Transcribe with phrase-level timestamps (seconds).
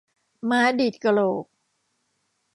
[0.49, 1.45] ม้าดีดกระโหลก